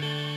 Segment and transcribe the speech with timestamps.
[0.00, 0.27] Bye.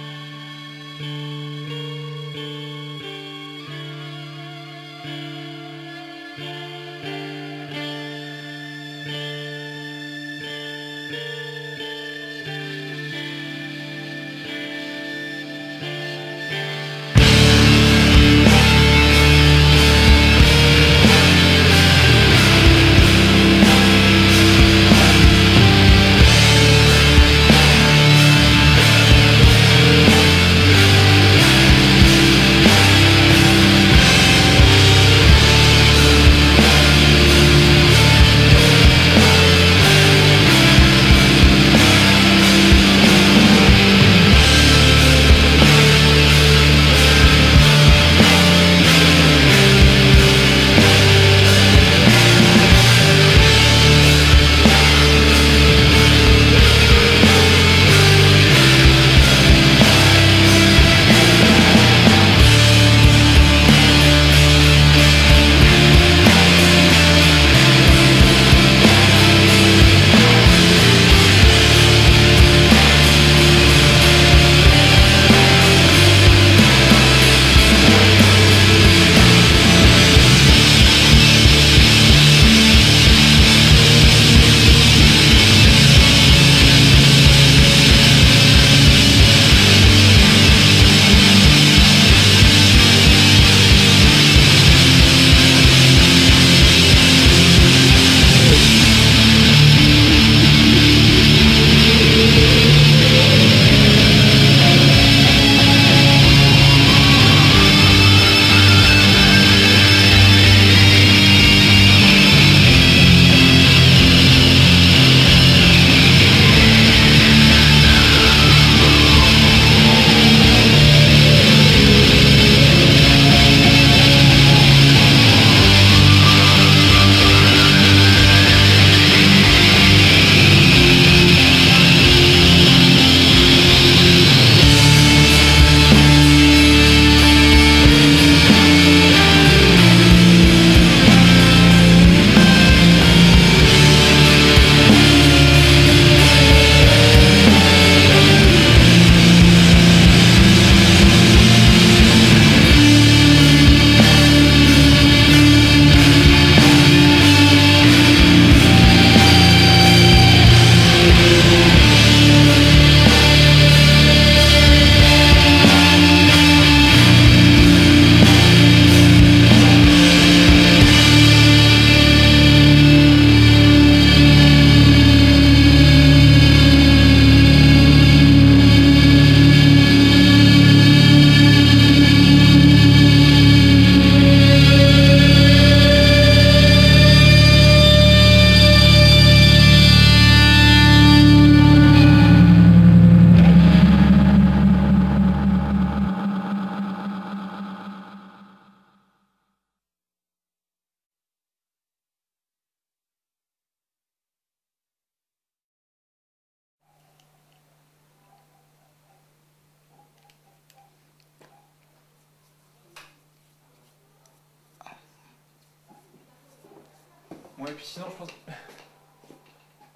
[217.62, 218.30] Ouais, puis sinon, je pense.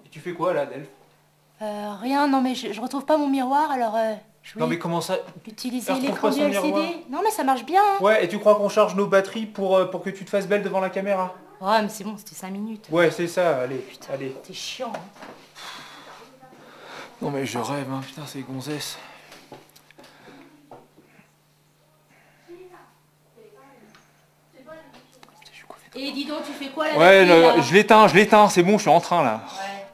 [0.04, 0.86] Et tu fais quoi là, Delph?
[1.62, 4.12] Euh, rien, non mais je, je retrouve pas mon miroir, alors euh,
[4.42, 5.16] je voulais Non, mais comment ça
[5.46, 6.66] utiliser l'écran du LCD.
[6.68, 6.84] miroir?
[7.10, 7.80] Non mais ça marche bien.
[7.82, 8.02] hein.
[8.02, 10.46] Ouais, et tu crois qu'on charge nos batteries pour, euh, pour que tu te fasses
[10.46, 11.34] belle devant la caméra?
[11.62, 12.86] Oh mais c'est bon, c'était 5 minutes.
[12.90, 13.82] Ouais, c'est ça, allez,
[14.12, 14.32] allez.
[14.46, 14.92] T'es chiant.
[14.94, 15.26] hein.
[17.22, 18.98] Non, mais je rêve, hein, putain, c'est gonzesse.
[25.98, 28.76] Et dis donc, tu fais quoi là Ouais, le- je l'éteins, je l'éteins, c'est bon,
[28.76, 29.40] je suis en train là.